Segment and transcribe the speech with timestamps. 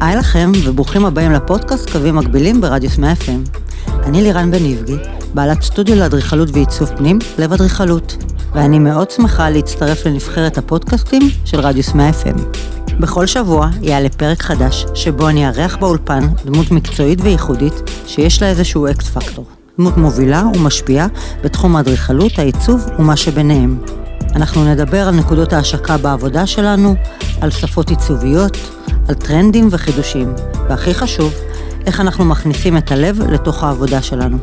[0.00, 3.60] היי לכם, וברוכים הבאים לפודקאסט קווים מקבילים ברדיוס 100 FM.
[4.04, 4.96] אני לירן בן איבגי,
[5.34, 8.16] בעלת סטודיו לאדריכלות ועיצוב פנים, לב אדריכלות,
[8.54, 12.40] ואני מאוד שמחה להצטרף לנבחרת הפודקאסטים של רדיוס 100 FM.
[13.00, 17.74] בכל שבוע יעלה פרק חדש, שבו אני אארח באולפן דמות מקצועית וייחודית,
[18.06, 19.44] שיש לה איזשהו אקס פקטור.
[19.78, 21.06] דמות מובילה ומשפיעה
[21.44, 23.78] בתחום האדריכלות, העיצוב ומה שביניהם.
[24.36, 26.94] אנחנו נדבר על נקודות ההשקה בעבודה שלנו,
[27.40, 28.56] על שפות עיצוביות,
[29.08, 30.34] על טרנדים וחידושים,
[30.68, 31.34] והכי חשוב,
[31.86, 34.38] איך אנחנו מכניסים את הלב לתוך העבודה שלנו.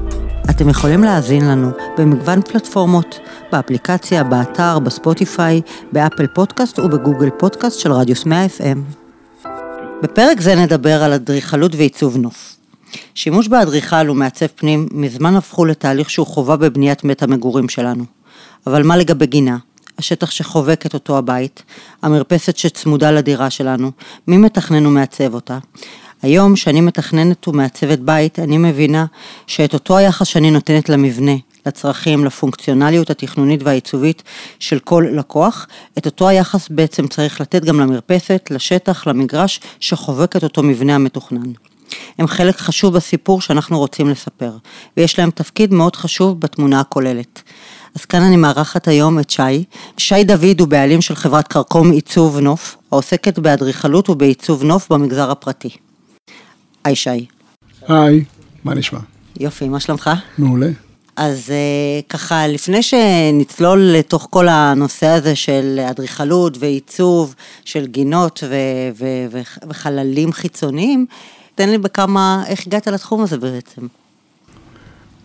[0.49, 3.19] אתם יכולים להאזין לנו במגוון פלטפורמות,
[3.51, 5.61] באפליקציה, באתר, בספוטיפיי,
[5.91, 8.77] באפל פודקאסט ובגוגל פודקאסט של רדיוס 100 FM.
[10.03, 12.55] בפרק זה נדבר על אדריכלות ועיצוב נוף.
[13.15, 18.03] שימוש באדריכל ומעצב פנים מזמן הפכו לתהליך שהוא חובה בבניית בית המגורים שלנו.
[18.67, 19.57] אבל מה לגבי גינה?
[19.97, 21.63] השטח שחובק את אותו הבית,
[22.01, 23.91] המרפסת שצמודה לדירה שלנו,
[24.27, 25.57] מי מתכנן ומעצב אותה?
[26.21, 29.05] היום, שאני מתכננת ומעצבת בית, אני מבינה
[29.47, 31.31] שאת אותו היחס שאני נותנת למבנה,
[31.65, 34.23] לצרכים, לפונקציונליות התכנונית והעיצובית
[34.59, 35.67] של כל לקוח,
[35.97, 41.51] את אותו היחס בעצם צריך לתת גם למרפסת, לשטח, למגרש שחובק את אותו מבנה המתוכנן.
[42.17, 44.51] הם חלק חשוב בסיפור שאנחנו רוצים לספר,
[44.97, 47.41] ויש להם תפקיד מאוד חשוב בתמונה הכוללת.
[47.95, 49.63] אז כאן אני מארחת היום את שי.
[49.97, 55.69] שי דוד הוא בעלים של חברת קרקום עיצוב נוף, העוסקת באדריכלות ובעיצוב נוף במגזר הפרטי.
[56.83, 57.25] היי שי.
[57.87, 58.23] היי,
[58.63, 58.99] מה נשמע?
[59.39, 60.09] יופי, מה שלומך?
[60.37, 60.69] מעולה.
[61.15, 68.55] אז אה, ככה, לפני שנצלול לתוך כל הנושא הזה של אדריכלות ועיצוב, של גינות ו-
[68.99, 71.05] ו- ו- וחללים חיצוניים,
[71.55, 73.81] תן לי בכמה, איך הגעת לתחום הזה בעצם?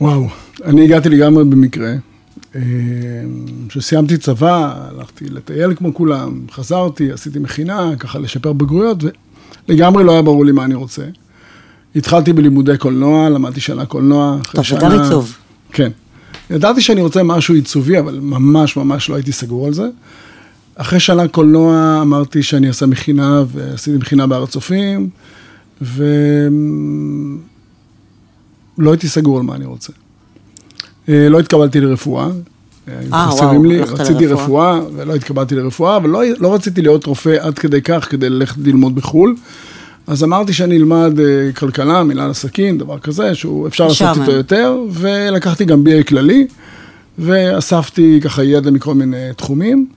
[0.00, 0.28] וואו,
[0.64, 1.94] אני הגעתי לגמרי במקרה.
[2.56, 2.60] אה,
[3.68, 8.98] כשסיימתי צבא, הלכתי לטייל כמו כולם, חזרתי, עשיתי מכינה, ככה לשפר בגרויות,
[9.68, 11.02] ולגמרי לא היה ברור לי מה אני רוצה.
[11.96, 14.38] התחלתי בלימודי קולנוע, למדתי שנה קולנוע.
[14.52, 15.36] טוב, זה גם עיצוב.
[15.72, 15.90] כן.
[16.50, 19.88] ידעתי שאני רוצה משהו עיצובי, אבל ממש ממש לא הייתי סגור על זה.
[20.74, 25.10] אחרי שנה קולנוע אמרתי שאני אעשה מכינה, ועשיתי מכינה בהר הצופים,
[25.80, 26.00] ולא
[28.90, 29.92] הייתי סגור על מה אני רוצה.
[31.08, 32.28] אה, לא התקבלתי לרפואה.
[32.88, 34.78] אה, וואו, לי, הלכת רציתי לרפואה.
[34.78, 38.56] רפואה, ולא התקבלתי לרפואה, אבל לא, לא רציתי להיות רופא עד כדי כך, כדי ללכת
[38.64, 39.36] ללמוד בחו"ל.
[40.06, 44.18] אז אמרתי שאני אלמד אה, כלכלה, מנהל עסקים, דבר כזה, שהוא אפשר לעשות.
[44.20, 46.46] איתו יותר, ולקחתי גם BA כללי,
[47.18, 49.88] ואספתי ככה ידע מכל מיני תחומים.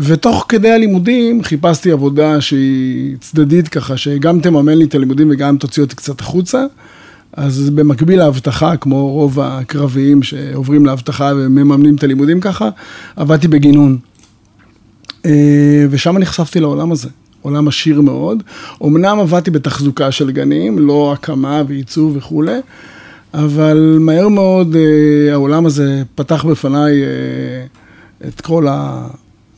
[0.00, 5.82] ותוך כדי הלימודים חיפשתי עבודה שהיא צדדית ככה, שגם תממן לי את הלימודים וגם תוציא
[5.82, 6.64] אותי קצת החוצה.
[7.36, 12.68] אז במקביל לאבטחה, כמו רוב הקרביים שעוברים לאבטחה ומממנים את הלימודים ככה,
[13.16, 13.98] עבדתי בגינון.
[15.26, 17.08] אה, ושם נחשפתי לעולם הזה,
[17.42, 18.42] עולם עשיר מאוד.
[18.84, 22.58] אמנם עבדתי בתחזוקה של גנים, לא הקמה ועיצוב וכולי,
[23.34, 28.66] אבל מהר מאוד אה, העולם הזה פתח בפניי אה, את כל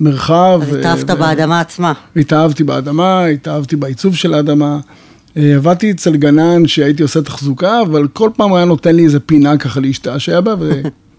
[0.00, 0.60] המרחב.
[0.62, 1.92] אז התאהבת ו- באדמה עצמה.
[2.16, 4.78] התאהבתי באדמה, התאהבתי בעיצוב של האדמה.
[5.36, 9.20] אה, עבדתי אצל גנן שהייתי עושה תחזוקה, אבל כל פעם הוא היה נותן לי איזה
[9.20, 10.54] פינה ככה להשתעשע בה,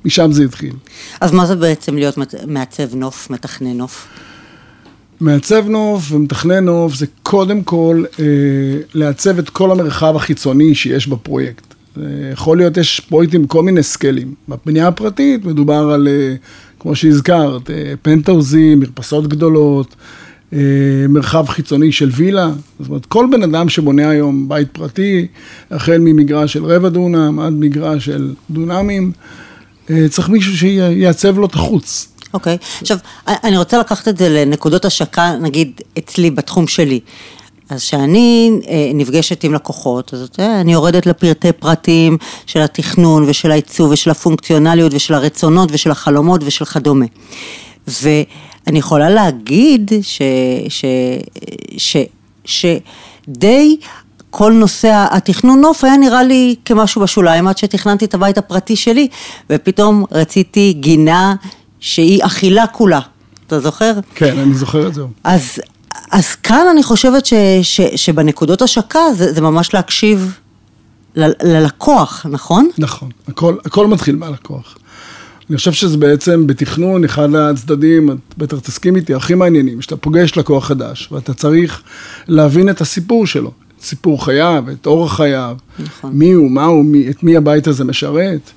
[0.03, 0.73] ומשם זה התחיל.
[1.21, 2.17] אז מה זה בעצם להיות
[2.47, 4.07] מעצב נוף, מתכנן נוף?
[5.19, 8.25] מעצב נוף ומתכנן נוף זה קודם כל אה,
[8.93, 11.73] לעצב את כל המרחב החיצוני שיש בפרויקט.
[11.97, 14.33] אה, יכול להיות, יש פרויקטים כל מיני סקלים.
[14.49, 16.35] בבנייה הפרטית מדובר על, אה,
[16.79, 19.95] כמו שהזכרת, אה, פנטאוזים, מרפסות גדולות,
[20.53, 20.59] אה,
[21.09, 22.49] מרחב חיצוני של וילה.
[22.79, 25.27] זאת אומרת, כל בן אדם שבונה היום בית פרטי,
[25.71, 29.11] החל ממגרש של רבע דונם עד מגרש של דונמים,
[29.89, 32.07] אה, צריך מישהו שיעצב לו את החוץ.
[32.33, 32.57] אוקיי.
[32.81, 36.99] עכשיו, אני רוצה לקחת את זה לנקודות השקה, נגיד, אצלי, בתחום שלי.
[37.69, 43.51] אז כשאני אה, נפגשת עם לקוחות, אז יודע, אני יורדת לפרטי פרטים של התכנון ושל
[43.51, 47.05] העיצוב ושל הפונקציונליות ושל הרצונות ושל החלומות ושל כדומה.
[47.87, 50.21] ואני יכולה להגיד ש...
[50.69, 50.85] ש...
[51.77, 51.97] ש...
[52.45, 53.77] שדי
[54.29, 59.07] כל נושא התכנון נוף היה נראה לי כמשהו בשוליים עד שתכננתי את הבית הפרטי שלי
[59.49, 61.35] ופתאום רציתי גינה
[61.79, 62.99] שהיא אכילה כולה,
[63.47, 63.93] אתה זוכר?
[64.15, 65.01] כן, אני זוכר את זה.
[65.23, 65.59] אז,
[66.11, 70.37] אז כאן אני חושבת ש, ש, שבנקודות השקה זה, זה ממש להקשיב
[71.15, 72.69] ל, ללקוח, נכון?
[72.77, 74.77] נכון, הכל, הכל מתחיל מהלקוח.
[75.49, 80.37] אני חושב שזה בעצם בתכנון, אחד הצדדים, את בטח תסכים איתי, הכי מעניינים, שאתה פוגש
[80.37, 81.81] לקוח חדש, ואתה צריך
[82.27, 86.11] להבין את הסיפור שלו, את סיפור חייו, את אורח חייו, נכון.
[86.13, 88.51] מי הוא, מה הוא, מי, את מי הבית הזה משרת,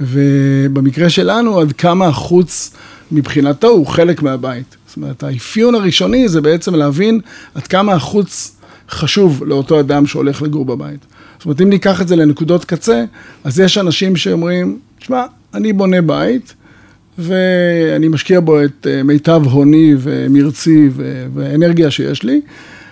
[0.00, 2.72] ובמקרה שלנו, עד כמה החוץ
[3.12, 4.76] מבחינתו הוא חלק מהבית.
[4.92, 7.20] זאת אומרת, האפיון הראשוני זה בעצם להבין
[7.54, 8.56] עד כמה החוץ
[8.90, 11.00] חשוב לאותו אדם שהולך לגור בבית.
[11.38, 13.04] זאת אומרת, אם ניקח את זה לנקודות קצה,
[13.44, 15.24] אז יש אנשים שאומרים, תשמע,
[15.54, 16.54] אני בונה בית,
[17.18, 20.90] ואני משקיע בו את אה, מיטב הוני ומרצי
[21.34, 22.40] ואנרגיה שיש לי,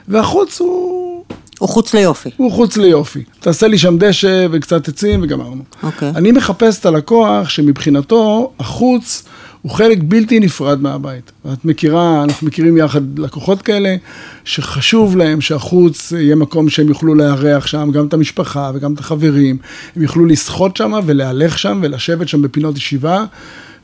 [0.08, 1.24] והחוץ הוא...
[1.58, 2.30] הוא חוץ ליופי.
[2.36, 3.24] הוא חוץ ליופי.
[3.40, 5.62] תעשה לי שם דשא וקצת עצים וגמרנו.
[5.82, 6.10] אוקיי.
[6.10, 9.24] אני מחפש את הלקוח שמבחינתו החוץ
[9.62, 11.32] הוא חלק בלתי נפרד מהבית.
[11.44, 13.96] ואת מכירה, אנחנו מכירים יחד לקוחות כאלה,
[14.44, 19.56] שחשוב להם שהחוץ יהיה מקום שהם יוכלו לארח שם, גם את המשפחה וגם את החברים.
[19.96, 23.24] הם יוכלו לשחות שם ולהלך שם ולשבת שם בפינות ישיבה.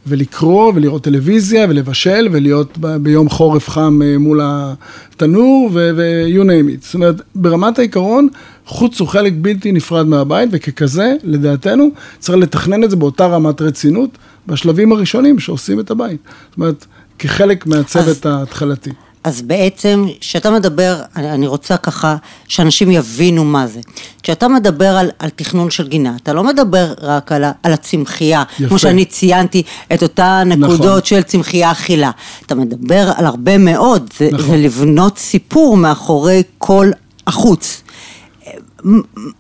[0.09, 6.85] ולקרוא ולראות טלוויזיה ולבשל ולהיות ב- ביום חורף חם אה, מול התנור ו-you name it.
[6.85, 8.29] זאת אומרת, ברמת העיקרון,
[8.67, 14.19] חוץ הוא חלק בלתי נפרד מהבית וככזה, לדעתנו, צריך לתכנן את זה באותה רמת רצינות
[14.47, 16.21] בשלבים הראשונים שעושים את הבית.
[16.49, 16.87] זאת אומרת,
[17.19, 18.91] כחלק מהצוות ההתחלתי.
[19.27, 22.17] אז בעצם, כשאתה מדבר, אני אני רוצה ככה,
[22.49, 23.81] שאנשים יבינו מה זה.
[24.23, 28.69] כשאתה מדבר על, על תכנון של גינה, אתה לא מדבר רק על, על הצמחייה, יפה.
[28.69, 29.63] כמו שאני ציינתי
[29.95, 31.05] את אותן נקודות נכון.
[31.05, 32.11] של צמחייה אכילה.
[32.47, 34.47] אתה מדבר על הרבה מאוד, זה, נכון.
[34.47, 36.91] זה לבנות סיפור מאחורי כל
[37.27, 37.83] החוץ.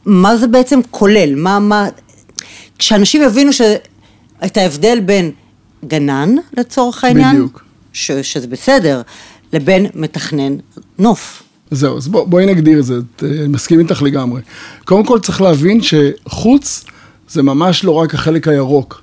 [0.06, 1.34] מה זה בעצם כולל?
[1.34, 1.88] מה, מה...
[2.78, 3.60] כשאנשים יבינו ש...
[4.44, 5.30] את ההבדל בין
[5.84, 7.64] גנן, לצורך העניין, בדיוק.
[7.92, 8.12] ש...
[8.12, 9.02] שזה בסדר,
[9.52, 10.56] לבין מתכנן
[10.98, 11.42] נוף.
[11.70, 14.42] זהו, אז בוא, בואי נגדיר את זה, אה, אני מסכים איתך לגמרי.
[14.84, 16.84] קודם כל צריך להבין שחוץ
[17.28, 19.02] זה ממש לא רק החלק הירוק.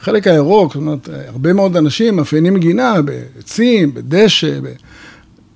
[0.00, 4.66] החלק הירוק, זאת אומרת, אה, הרבה מאוד אנשים מאפיינים גינה בעצים, בדשא, ב...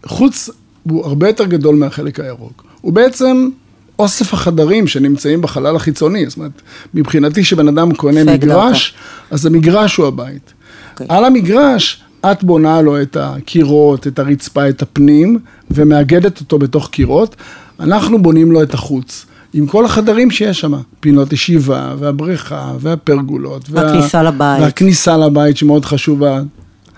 [0.07, 0.51] חוץ
[0.83, 2.65] הוא הרבה יותר גדול מהחלק הירוק.
[2.81, 3.49] הוא בעצם
[3.99, 6.62] אוסף החדרים שנמצאים בחלל החיצוני, זאת אומרת,
[6.94, 8.94] מבחינתי שבן אדם קונה מגרש,
[9.31, 10.52] אז המגרש הוא הבית.
[10.93, 11.06] אוקיי.
[11.11, 12.00] על המגרש,
[12.32, 15.38] את בונה לו את הקירות, את הרצפה, את הפנים,
[15.70, 17.37] ומאגדת אותו בתוך קירות.
[17.81, 19.26] אנחנו בונים לו את החוץ.
[19.52, 23.70] עם כל החדרים שיש שם, פינות ישיבה, והבריכה, והפרגולות.
[23.70, 24.61] וה- והכניסה לבית.
[24.62, 26.41] והכניסה לבית שמאוד חשובה.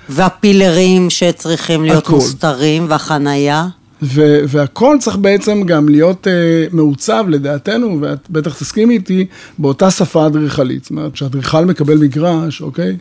[0.08, 2.12] והפילרים שצריכים להיות הכל.
[2.14, 3.66] מוסתרים, והחנייה.
[4.02, 9.26] ו- והכל צריך בעצם גם להיות uh, מעוצב לדעתנו, ואת בטח תסכימי איתי,
[9.58, 10.82] באותה שפה אדריכלית.
[10.82, 12.96] זאת אומרת, כשאדריכל מקבל מגרש, אוקיי?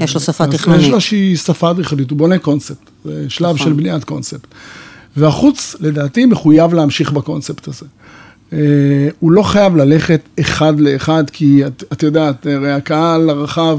[0.00, 0.82] יש לו שפה תכנונית.
[0.82, 3.66] יש לו איזושהי שפה אדריכלית, הוא בונה קונספט, זה שלב נכון.
[3.66, 4.46] של בניית קונספט.
[5.16, 7.86] והחוץ, לדעתי, מחויב להמשיך בקונספט הזה.
[8.52, 8.58] אה,
[9.20, 13.78] הוא לא חייב ללכת אחד לאחד, כי את, את יודעת, הרי הקהל הרחב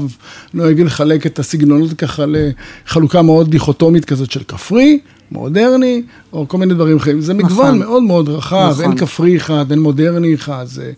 [0.54, 4.98] נוהג לחלק את הסגנונות ככה לחלוקה מאוד דיכוטומית כזאת של כפרי,
[5.32, 6.02] מודרני,
[6.32, 7.20] או כל מיני דברים אחרים.
[7.20, 7.78] זה מגוון נכון.
[7.78, 8.84] מאוד מאוד רחב, נכון.
[8.84, 10.92] אין כפרי אחד, אין מודרני אחד, זה...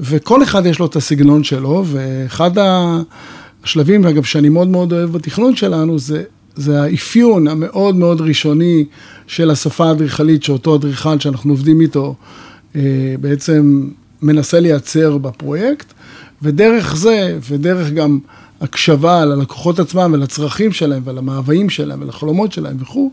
[0.00, 2.50] וכל אחד יש לו את הסגנון שלו, ואחד
[3.64, 6.22] השלבים, אגב, שאני מאוד מאוד אוהב בתכנון שלנו, זה,
[6.56, 8.84] זה האפיון המאוד מאוד ראשוני
[9.26, 12.14] של השפה האדריכלית, שאותו אדריכל שאנחנו עובדים איתו,
[12.76, 13.88] אה, בעצם
[14.22, 15.92] מנסה לייצר בפרויקט,
[16.42, 18.18] ודרך זה, ודרך גם
[18.60, 23.10] הקשבה ללקוחות עצמם ולצרכים שלהם ולמאוויים שלהם ולחלומות שלהם וכו',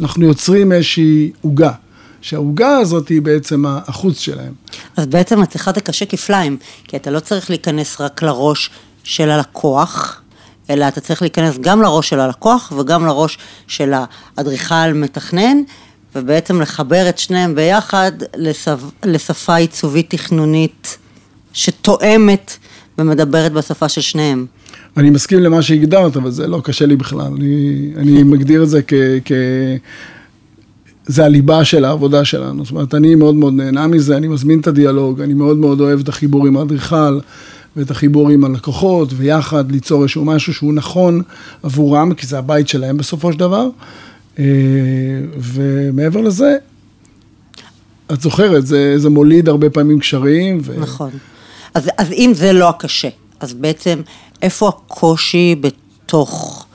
[0.00, 1.72] אנחנו יוצרים איזושהי עוגה.
[2.20, 4.52] שהעוגה הזאת היא בעצם החוץ שלהם.
[4.96, 8.70] אז בעצם אצלך זה קשה כפליים, כי אתה לא צריך להיכנס רק לראש
[9.04, 10.22] של הלקוח,
[10.70, 13.92] אלא אתה צריך להיכנס גם לראש של הלקוח וגם לראש של
[14.36, 15.56] האדריכל מתכנן,
[16.14, 18.80] ובעצם לחבר את שניהם ביחד לשפ...
[19.04, 20.98] לשפה עיצובית תכנונית
[21.52, 22.56] שתואמת
[22.98, 24.46] ומדברת בשפה של שניהם.
[24.96, 27.32] אני מסכים למה שהגדרת, אבל זה לא קשה לי בכלל.
[27.36, 28.94] אני, אני מגדיר את זה כ...
[29.24, 29.32] כ...
[31.06, 32.64] זה הליבה של העבודה שלנו.
[32.64, 36.00] זאת אומרת, אני מאוד מאוד נהנה מזה, אני מזמין את הדיאלוג, אני מאוד מאוד אוהב
[36.00, 37.18] את החיבור עם האדריכל
[37.76, 41.22] ואת החיבור עם הלקוחות, ויחד ליצור איזשהו משהו שהוא נכון
[41.62, 43.68] עבורם, כי זה הבית שלהם בסופו של דבר.
[44.38, 44.44] אה,
[45.38, 46.56] ומעבר לזה,
[48.12, 50.60] את זוכרת, זה, זה מוליד הרבה פעמים קשרים.
[50.64, 50.80] ו...
[50.80, 51.10] נכון.
[51.74, 53.08] אז, אז אם זה לא הקשה,
[53.40, 54.00] אז בעצם
[54.42, 56.66] איפה הקושי בתוך,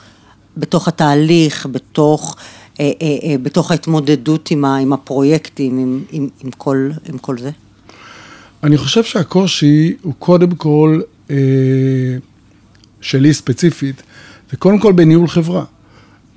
[0.58, 2.36] בתוך התהליך, בתוך,
[2.80, 7.38] אה, אה, אה, בתוך ההתמודדות עם, ה, עם הפרויקטים, עם, עם, עם, כל, עם כל
[7.38, 7.52] זה?
[8.64, 11.02] אני חושב שהקושי הוא קודם כל,
[11.32, 11.36] אה,
[13.02, 14.04] שלי ספציפית,
[14.52, 15.64] זה קודם כל בניהול חברה.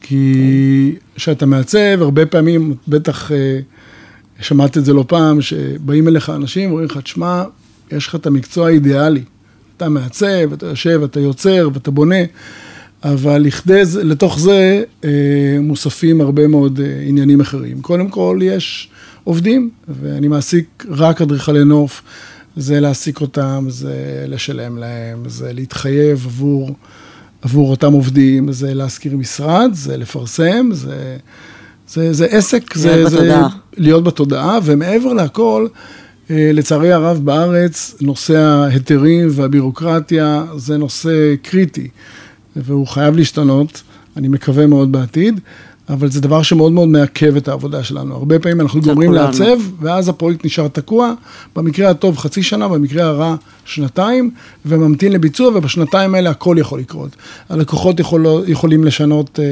[0.00, 3.59] כי כשאתה מעצב, הרבה פעמים, בטח אה,
[4.40, 7.45] שמעת את זה לא פעם, שבאים אליך אנשים, אומרים לך, תשמע,
[7.93, 9.23] יש לך את המקצוע האידיאלי.
[9.76, 12.25] אתה מעצב, אתה יושב, אתה יוצר ואתה בונה,
[13.04, 15.11] אבל לכדי זה, לתוך זה אה,
[15.61, 17.81] מוספים הרבה מאוד אה, עניינים אחרים.
[17.81, 18.88] קודם כל, יש
[19.25, 22.02] עובדים, ואני מעסיק רק אדריכלי נוף,
[22.57, 26.71] זה להעסיק אותם, זה לשלם להם, זה להתחייב עבור,
[27.43, 31.16] עבור אותם עובדים, זה להשכיר משרד, זה לפרסם, זה
[31.88, 33.49] זה, זה עסק, זה, להיות זה בתודעה.
[33.76, 35.66] להיות בתודעה, ומעבר לכל,
[36.31, 41.88] לצערי הרב בארץ, נושא ההיתרים והבירוקרטיה זה נושא קריטי,
[42.57, 43.83] והוא חייב להשתנות,
[44.16, 45.40] אני מקווה מאוד בעתיד.
[45.88, 48.14] אבל זה דבר שמאוד מאוד מעכב את העבודה שלנו.
[48.14, 49.26] הרבה פעמים אנחנו גומרים כולנו.
[49.26, 51.12] לעצב, ואז הפרויקט נשאר תקוע,
[51.56, 54.30] במקרה הטוב חצי שנה, במקרה הרע שנתיים,
[54.66, 57.16] וממתין לביצוע, ובשנתיים האלה הכל יכול לקרות.
[57.48, 59.44] הלקוחות יכול, יכולים לשנות אה,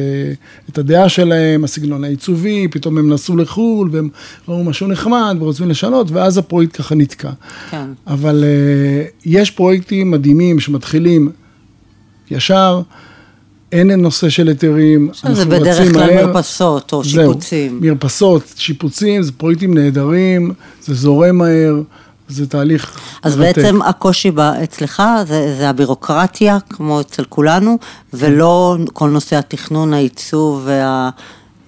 [0.70, 4.08] את הדעה שלהם, הסגנון העיצובי, פתאום הם נסעו לחו"ל, והם
[4.48, 7.30] ראו משהו נחמד, ורוצים לשנות, ואז הפרויקט ככה נתקע.
[7.70, 7.86] כן.
[8.06, 11.30] אבל אה, יש פרויקטים מדהימים שמתחילים
[12.30, 12.82] ישר,
[13.72, 17.70] אין נושא של היתרים, זה בדרך כלל מרפסות או שיפוצים.
[17.70, 21.82] זהו, מרפסות, שיפוצים, זה פרויקטים נהדרים, זה זורם מהר,
[22.28, 23.58] זה תהליך אז מרתק.
[23.58, 27.78] בעצם הקושי ב- אצלך זה, זה הבירוקרטיה, כמו אצל כולנו,
[28.12, 31.10] ולא כל נושא התכנון, העיצוב וה,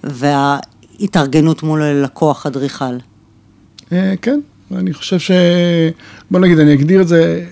[0.03, 2.95] וההתארגנות מול לקוח אדריכל.
[3.91, 4.39] אה, כן,
[4.71, 5.31] אני חושב ש...
[6.31, 7.45] בוא נגיד, אני אגדיר את זה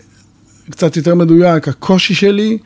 [0.70, 2.58] קצת יותר מדויק, הקושי שלי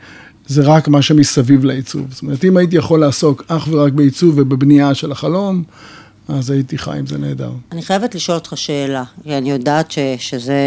[0.48, 2.06] זה רק מה שמסביב לעיצוב.
[2.10, 5.64] זאת אומרת, אם הייתי יכול לעסוק אך ורק בעיצוב ובבנייה של החלום,
[6.28, 7.52] אז הייתי חי עם זה נהדר.
[7.72, 10.62] אני חייבת לשאול אותך שאלה, כי אני יודעת ש, שזה,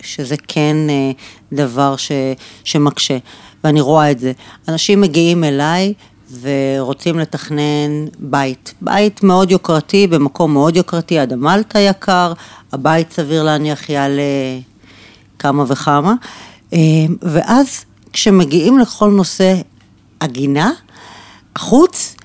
[0.00, 1.10] שזה כן אה,
[1.52, 2.12] דבר ש,
[2.64, 3.18] שמקשה,
[3.64, 4.32] ואני רואה את זה.
[4.68, 5.94] אנשים מגיעים אליי
[6.40, 8.74] ורוצים לתכנן בית.
[8.80, 12.32] בית מאוד יוקרתי, במקום מאוד יוקרתי, עד המלטה יקר,
[12.72, 14.22] הבית סביר להניח יעלה
[15.38, 16.14] כמה וכמה,
[16.72, 16.78] אה,
[17.22, 19.54] ואז כשמגיעים לכל נושא
[20.20, 20.70] הגינה,
[21.56, 22.16] החוץ,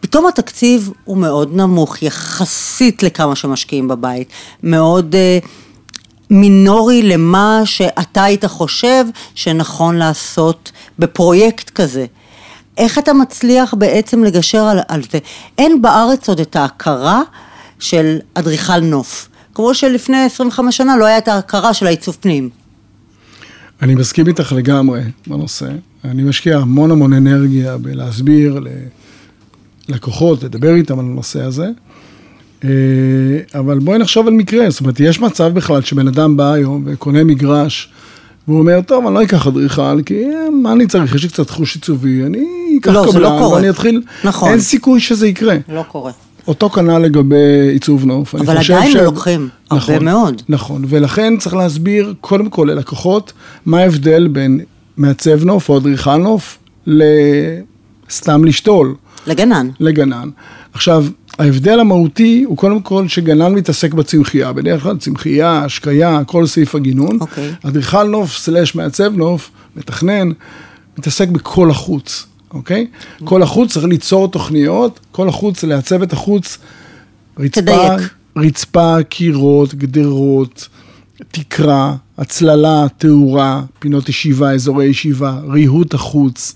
[0.00, 4.28] פתאום התקציב הוא מאוד נמוך יחסית לכמה שמשקיעים בבית,
[4.62, 5.38] מאוד אה,
[6.30, 9.04] מינורי למה שאתה היית חושב
[9.34, 12.06] שנכון לעשות בפרויקט כזה.
[12.76, 15.18] איך אתה מצליח בעצם לגשר על, על זה?
[15.58, 17.22] אין בארץ עוד את ההכרה
[17.78, 19.28] של אדריכל נוף.
[19.54, 22.50] כמו שלפני 25 שנה לא היה את ההכרה של העיצוב פנים.
[23.82, 25.66] אני מסכים איתך לגמרי בנושא.
[26.04, 28.60] אני משקיע המון המון אנרגיה בלהסביר
[29.88, 31.66] ללקוחות, לדבר איתם על הנושא הזה.
[32.64, 32.70] אה,
[33.54, 37.24] אבל בואי נחשוב על מקרה, זאת אומרת, יש מצב בכלל שבן אדם בא היום וקונה
[37.24, 37.92] מגרש,
[38.48, 41.50] והוא אומר, טוב, אני לא אקח אדריכל, כי אה, מה אני צריך, יש לי קצת
[41.50, 42.46] חוש עיצובי, אני
[42.80, 43.56] אקח לא, לא קבלן קורה.
[43.56, 44.50] ואני אתחיל, נכון.
[44.50, 45.56] אין סיכוי שזה יקרה.
[45.68, 46.12] לא קורה.
[46.50, 48.34] אותו כנ"ל לגבי עיצוב נוף.
[48.34, 50.42] אבל עדיין ש- לוקחים הרבה נכון, מאוד.
[50.48, 53.32] נכון, ולכן צריך להסביר קודם כל ללקוחות
[53.66, 54.60] מה ההבדל בין
[54.96, 58.94] מעצב נוף או אדריכל נוף לסתם לשתול,
[59.26, 59.68] לגנן.
[59.80, 60.28] לגנן.
[60.72, 61.04] עכשיו,
[61.38, 67.18] ההבדל המהותי הוא קודם כל שגנן מתעסק בצמחייה, בדרך כלל צמחייה, השקיה, כל סעיף הגינון.
[67.20, 67.52] אוקיי.
[67.62, 70.28] אדריכל נוף סלש מעצב נוף, מתכנן,
[70.98, 72.86] מתעסק בכל החוץ, אוקיי?
[73.24, 76.58] כל החוץ צריך ליצור תוכניות, כל החוץ, לעצב את החוץ,
[77.38, 78.14] רצפה, תדייק.
[78.36, 80.68] רצפה, קירות, גדרות,
[81.30, 86.54] תקרה, הצללה, תאורה, פינות ישיבה, אזורי ישיבה, ריהוט החוץ,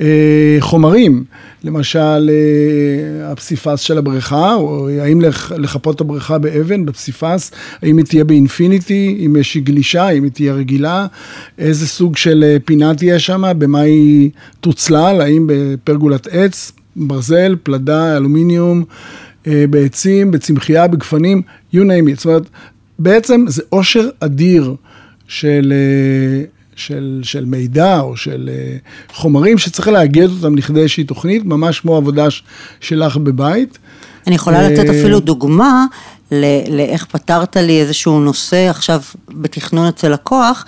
[0.00, 1.24] אה, חומרים,
[1.64, 7.50] למשל אה, הפסיפס של הבריכה, או האם לח- לחפות את הבריכה באבן, בפסיפס,
[7.82, 11.06] האם היא תהיה באינפיניטי, אם יש גלישה, אם היא תהיה רגילה,
[11.58, 18.16] איזה סוג של אה, פינה תהיה שם, במה היא תוצלל, האם בפרגולת עץ, ברזל, פלדה,
[18.16, 18.84] אלומיניום,
[19.46, 21.42] אה, בעצים, בצמחייה, בגפנים,
[21.74, 22.16] you name it.
[22.16, 22.48] זאת אומרת,
[22.98, 24.74] בעצם זה עושר אדיר
[25.28, 25.72] של,
[26.76, 28.76] של, של מידע או של אה,
[29.14, 32.26] חומרים שצריך לאגד אותם לכדי איזושהי תוכנית, ממש כמו עבודה
[32.80, 33.78] שלך בבית.
[34.26, 35.86] אני יכולה לתת אה, אפילו דוגמה
[36.68, 40.64] לאיך פתרת לי איזשהו נושא עכשיו בתכנון אצל לקוח,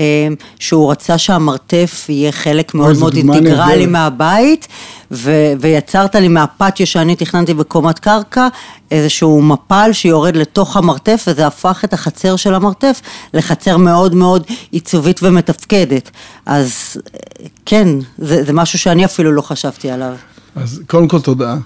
[0.00, 3.86] אה, שהוא רצה שהמרתף יהיה חלק מאוד מאוד אינטגרלי.
[3.86, 4.68] מהבית,
[5.10, 8.48] ו- ויצרת לי מהפטיו שאני תכננתי בקומת קרקע,
[8.90, 13.00] איזשהו מפל שיורד לתוך המרתף, וזה הפך את החצר של המרתף
[13.34, 16.10] לחצר מאוד מאוד עיצובית ומתפקדת.
[16.46, 20.14] אז אה, כן, זה, זה משהו שאני אפילו לא חשבתי עליו.
[20.56, 21.56] אז קודם כל תודה.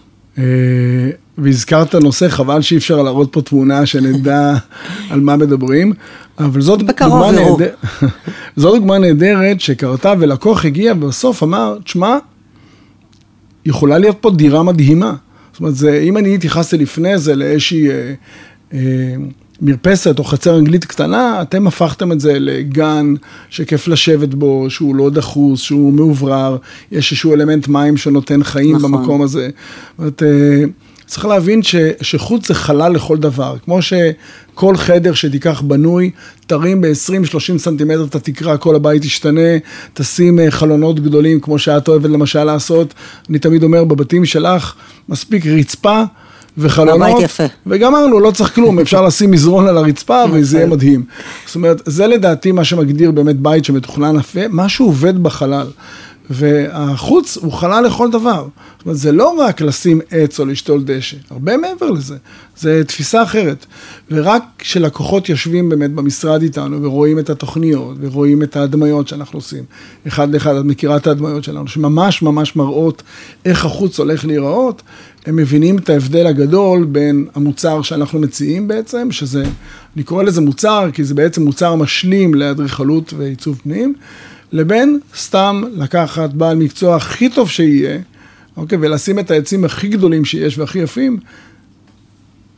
[1.43, 4.55] והזכרת נושא, חבל שאי אפשר להראות פה תמונה שנדע
[5.11, 5.93] על מה מדברים,
[6.39, 7.33] אבל זאת דוגמה.
[7.33, 7.75] נהדר...
[8.57, 12.19] זו דוגמה נהדרת שקרתה ולקוח הגיע ובסוף אמר, תשמע,
[13.67, 15.15] יכולה להיות פה דירה מדהימה.
[15.53, 18.15] זאת אומרת, זה, אם אני התייחסתי לפני זה לאיזושהי אה,
[18.75, 19.15] אה,
[19.61, 23.15] מרפסת או חצר אנגלית קטנה, אתם הפכתם את זה לגן
[23.51, 26.57] שכיף לשבת בו, שהוא לא דחוס, שהוא מאוברר,
[26.93, 28.93] יש איזשהו אלמנט מים שנותן חיים נכון.
[28.93, 29.49] במקום הזה.
[29.91, 30.65] זאת אומרת, אה,
[31.07, 33.57] צריך להבין ש, שחוץ זה חלל לכל דבר.
[33.65, 36.11] כמו שכל חדר שתיקח בנוי,
[36.47, 39.59] תרים ב-20-30 סנטימטר את התקרה, כל הבית ישתנה,
[39.95, 42.95] תשים אה, חלונות גדולים, כמו שאת אוהבת למשל לעשות.
[43.31, 44.75] אני תמיד אומר, בבתים שלך,
[45.09, 46.03] מספיק רצפה.
[46.59, 47.09] וחלונות.
[47.09, 47.45] הבית יפה.
[47.67, 51.05] וגמרנו, לא צריך כלום, אפשר לשים מזרון על הרצפה וזה יהיה מדהים.
[51.47, 55.67] זאת אומרת, זה לדעתי מה שמגדיר באמת בית שמתוכנן יפה, משהו עובד בחלל.
[56.33, 58.47] והחוץ הוא חלל לכל דבר.
[58.79, 62.17] זאת אומרת, זה לא רק לשים עץ או לשתול דשא, הרבה מעבר לזה.
[62.57, 63.67] זה תפיסה אחרת.
[64.11, 69.65] ורק כשלקוחות יושבים באמת במשרד איתנו ורואים את התוכניות ורואים את ההדמיות שאנחנו עושים,
[70.09, 73.03] אחד לאחד, את מכירה את ההדמיות שלנו, שממש ממש מראות
[73.45, 74.83] איך החוץ הולך להיראות,
[75.27, 79.45] הם מבינים את ההבדל הגדול בין המוצר שאנחנו מציעים בעצם, שזה,
[79.97, 83.95] אני קורא לזה מוצר, כי זה בעצם מוצר משלים לאדריכלות ועיצוב פנים.
[84.53, 87.99] לבין סתם לקחת בעל מקצוע הכי טוב שיהיה,
[88.57, 91.19] אוקיי, ולשים את העצים הכי גדולים שיש והכי יפים,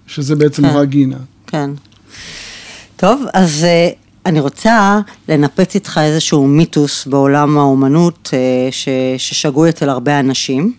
[0.07, 0.77] שזה בעצם כן.
[0.77, 1.17] רק גינה.
[1.47, 1.71] כן.
[2.97, 3.91] טוב, אז אה,
[4.27, 10.73] אני רוצה לנפץ איתך איזשהו מיתוס בעולם האומנות אה, ש- ששגוי אצל הרבה אנשים.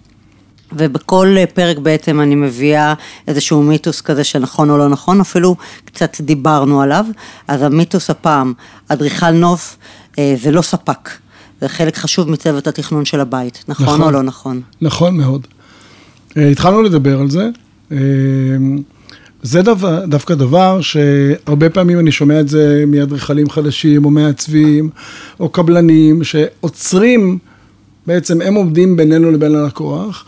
[0.71, 2.93] ובכל פרק בעצם אני מביאה
[3.27, 5.55] איזשהו מיתוס כזה שנכון או לא נכון, אפילו
[5.85, 7.05] קצת דיברנו עליו.
[7.47, 8.53] אז המיתוס הפעם,
[8.87, 9.77] אדריכל נוף
[10.35, 11.09] זה לא ספק,
[11.61, 14.01] זה חלק חשוב מצוות התכנון של הבית, נכון, נכון.
[14.01, 14.61] או לא נכון?
[14.81, 15.47] נכון מאוד.
[16.37, 17.49] אה, התחלנו לדבר על זה.
[17.91, 17.97] אה,
[19.43, 24.89] זה דבר, דווקא דבר שהרבה פעמים אני שומע את זה מאדריכלים חדשים, או מעצבים,
[25.39, 27.37] או קבלנים, שעוצרים,
[28.07, 30.25] בעצם הם עומדים בינינו לבין הלקוח,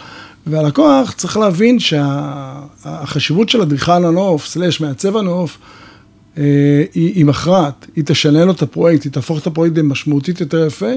[0.47, 5.86] והלקוח צריך להבין שהחשיבות של אדריכל הנוף, סלש מעצב הנוף, אה,
[6.37, 10.91] היא, היא מכרעת, היא תשנה לו את הפרויקט, היא תהפוך את הפרויקט למשמעותית יותר יפה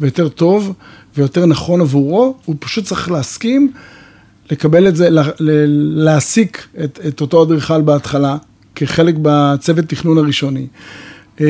[0.00, 0.72] ויותר טוב
[1.16, 3.72] ויותר נכון עבורו, הוא פשוט צריך להסכים
[4.50, 5.30] לקבל את זה, לה-
[6.04, 8.36] להעסיק את, את אותו אדריכל בהתחלה
[8.74, 10.66] כחלק בצוות תכנון הראשוני.
[11.40, 11.46] אה,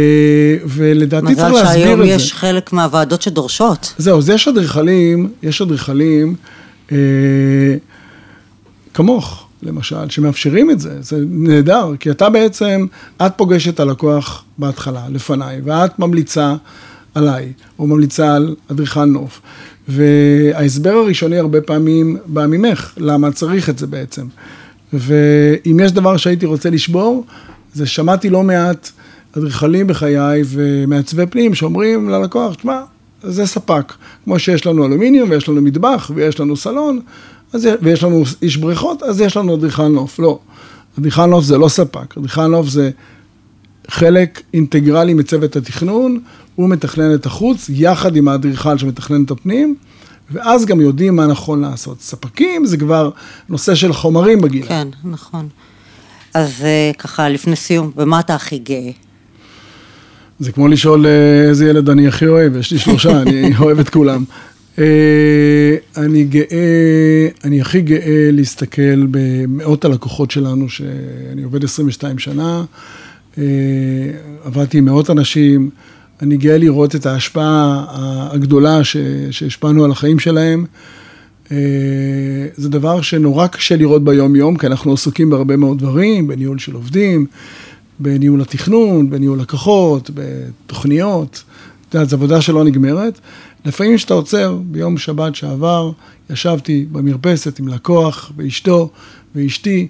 [0.67, 2.13] ולדעתי צריך מזל להסביר שהיום את זה.
[2.13, 3.95] יש חלק מהוועדות שדורשות.
[3.99, 6.35] זהו, אז יש אדריכלים, יש אדריכלים
[6.93, 6.97] אה,
[8.95, 12.87] כמוך, למשל, שמאפשרים את זה, זה נהדר, כי אתה בעצם,
[13.27, 16.55] את פוגשת את הלקוח בהתחלה, לפניי, ואת ממליצה
[17.15, 19.41] עליי, או ממליצה על אדריכל נוף.
[19.89, 24.27] וההסבר הראשוני הרבה פעמים בא ממך, למה צריך את זה בעצם.
[24.93, 27.25] ואם יש דבר שהייתי רוצה לשבור,
[27.75, 28.91] זה שמעתי לא מעט
[29.39, 32.81] אדריכלים בחיי ומעצבי פנים שאומרים ללקוח, תשמע,
[33.23, 33.93] זה ספק.
[34.25, 37.01] כמו שיש לנו אלומיניום ויש לנו מטבח ויש לנו סלון,
[37.57, 40.19] אז, ויש לנו איש בריכות, אז יש לנו אדריכל נוף.
[40.19, 40.39] לא.
[40.99, 42.91] אדריכל נוף זה לא ספק, אדריכל נוף זה
[43.89, 46.21] חלק אינטגרלי מצוות התכנון,
[46.55, 49.75] הוא מתכנן את החוץ יחד עם האדריכל שמתכנן את הפנים,
[50.31, 52.01] ואז גם יודעים מה נכון לעשות.
[52.01, 53.11] ספקים זה כבר
[53.49, 54.67] נושא של חומרים בגינה.
[54.67, 55.49] כן, נכון.
[56.35, 58.91] אז אה, ככה, לפני סיום, במה אתה הכי גאה?
[60.39, 63.89] זה כמו לשאול אה, איזה ילד אני הכי אוהב, יש לי שלושה, אני אוהב את
[63.89, 64.25] כולם.
[64.79, 72.65] אה, אני גאה, אני הכי גאה להסתכל במאות הלקוחות שלנו, שאני עובד 22 שנה,
[73.39, 73.45] אה,
[74.45, 75.71] עבדתי עם מאות אנשים,
[76.23, 77.85] אני גאה לראות את ההשפעה
[78.33, 78.85] הגדולה
[79.31, 80.65] שהשפענו על החיים שלהם.
[81.53, 81.57] אה,
[82.57, 87.27] זה דבר שנורא קשה לראות ביום-יום, כי אנחנו עסוקים בהרבה מאוד דברים, בניהול של עובדים,
[87.99, 91.43] בניהול התכנון, בניהול לקוחות, בתוכניות.
[91.89, 93.21] את יודעת, זו עבודה שלא נגמרת.
[93.67, 95.91] לפעמים כשאתה עוצר, ביום שבת שעבר,
[96.31, 98.91] ישבתי במרפסת עם לקוח ואשתו
[99.35, 99.89] ואשתי,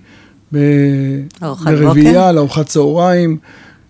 [0.52, 1.22] ב-
[1.64, 2.32] ברביעייה?
[2.32, 3.38] לארוחת צהריים,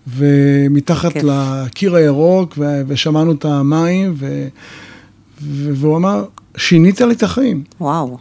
[0.07, 1.23] ומתחת כיף.
[1.25, 4.47] לקיר הירוק, ו- ושמענו את המים, ו-
[5.41, 6.25] ו- והוא אמר,
[6.57, 7.63] שינית לי את החיים.
[7.81, 8.17] וואו,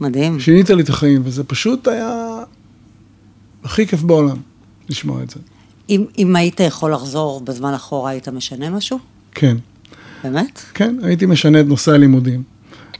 [0.00, 0.40] מדהים.
[0.40, 2.42] שינית לי את החיים, וזה פשוט היה
[3.64, 4.36] הכי כיף בעולם
[4.88, 5.40] לשמוע את זה.
[5.88, 8.98] אם, אם היית יכול לחזור בזמן אחורה, היית משנה משהו?
[9.34, 9.56] כן,
[10.24, 10.60] באמת?
[10.74, 12.42] כן, הייתי משנה את נושא הלימודים.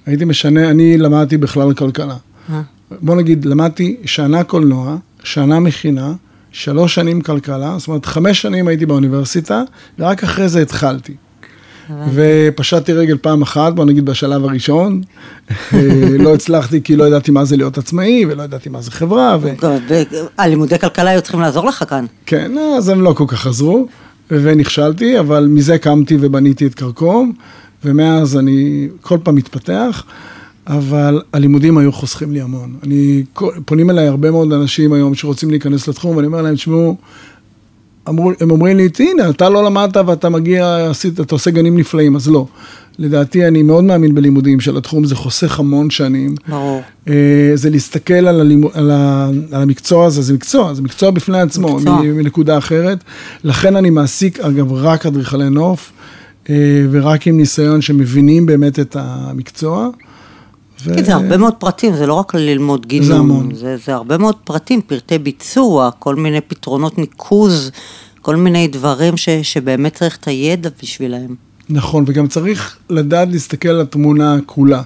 [0.06, 2.16] הייתי משנה, אני למדתי בכלל כלכלה.
[2.50, 6.12] אה, בוא נגיד, למדתי שנה קולנוע, שנה מכינה,
[6.52, 9.62] שלוש שנים כלכלה, זאת אומרת, חמש שנים הייתי באוניברסיטה,
[9.98, 11.14] ורק אחרי זה התחלתי.
[12.14, 15.00] ופשטתי רגל פעם אחת, בוא נגיד בשלב הראשון,
[15.50, 15.78] אה,
[16.18, 19.48] לא הצלחתי כי לא ידעתי מה זה להיות עצמאי, ולא ידעתי מה זה חברה, ו...
[20.38, 22.06] הלימודי כלכלה היו צריכים לעזור לך כאן.
[22.26, 23.86] כן, אז הם לא כל כך עזרו,
[24.30, 27.32] ונכשלתי, אבל מזה קמתי ובניתי את כרכום,
[27.84, 30.04] ומאז אני כל פעם מתפתח,
[30.66, 32.74] אבל הלימודים היו חוסכים לי המון.
[32.82, 33.24] אני,
[33.64, 36.96] פונים אליי הרבה מאוד אנשים היום שרוצים להיכנס לתחום, ואני אומר להם, תשמעו,
[38.06, 42.28] הם אומרים לי, הנה, אתה לא למדת ואתה מגיע, עשית, אתה עושה גנים נפלאים, אז
[42.28, 42.46] לא.
[43.00, 46.34] לדעתי, אני מאוד מאמין בלימודים של התחום, זה חוסך המון שנים.
[46.48, 46.82] ברור.
[47.08, 48.64] אה, זה להסתכל על, הלימ...
[48.72, 49.30] על, ה...
[49.52, 52.02] על המקצוע הזה, זה מקצוע, זה מקצוע בפני עצמו, מקצוע.
[52.02, 52.98] מנקודה אחרת.
[53.44, 55.92] לכן אני מעסיק, אגב, רק אדריכלי נוף,
[56.50, 56.54] אה,
[56.90, 59.88] ורק עם ניסיון שמבינים באמת את המקצוע,
[60.84, 60.94] ו...
[60.94, 63.08] כן, זה הרבה מאוד פרטים, זה לא רק ללמוד גינון.
[63.08, 63.54] זה המון.
[63.54, 67.70] זה, זה הרבה מאוד פרטים, פרטי ביצוע, כל מיני פתרונות ניקוז,
[68.22, 71.49] כל מיני דברים ש, שבאמת צריך את הידע בשבילהם.
[71.70, 74.82] נכון, וגם צריך לדעת להסתכל על התמונה כולה,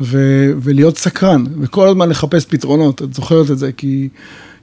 [0.00, 4.08] ו- ולהיות סקרן, וכל הזמן לחפש פתרונות, את זוכרת את זה, כי,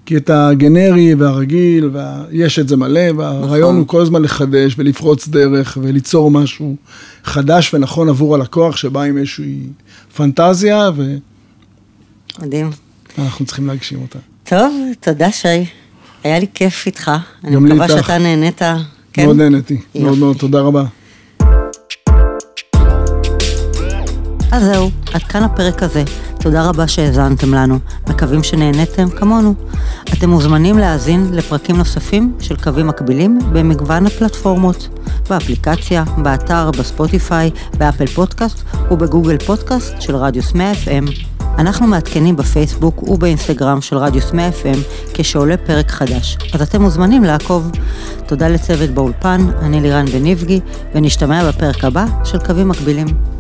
[0.06, 3.78] כי את הגנרי והרגיל, ויש את זה מלא, והרעיון נכון.
[3.78, 6.76] הוא כל הזמן לחדש ולפרוץ דרך וליצור משהו
[7.24, 9.60] חדש ונכון עבור הלקוח, שבא עם איזושהי
[10.16, 10.90] פנטזיה,
[12.42, 12.70] מדהים.
[13.18, 14.20] ואנחנו צריכים להגשים אותה.
[14.44, 15.66] טוב, תודה שי.
[16.24, 17.12] היה לי כיף איתך.
[17.44, 17.88] אני מקווה.
[17.88, 18.62] שאתה נהנית.
[19.14, 19.26] כן?
[19.26, 20.18] מאוד נהניתי, מאוד.
[20.18, 20.84] מאוד, תודה רבה.
[24.54, 26.04] אז זהו, עד כאן הפרק הזה.
[26.40, 27.80] תודה רבה שהאזנתם לנו.
[28.08, 29.54] מקווים שנהניתם כמונו.
[30.14, 34.88] אתם מוזמנים להאזין לפרקים נוספים של קווים מקבילים במגוון הפלטפורמות.
[35.30, 41.12] באפליקציה, באתר, בספוטיפיי, באפל פודקאסט ובגוגל פודקאסט של רדיוס 100 FM.
[41.58, 44.78] אנחנו מעדכנים בפייסבוק ובאינסטגרם של רדיוס 100 FM
[45.14, 47.72] כשעולה פרק חדש, אז אתם מוזמנים לעקוב.
[48.26, 50.60] תודה לצוות באולפן, אני לירן בניבגי,
[50.96, 53.33] ונשתמע בפרק הבא של קווים מקבילים.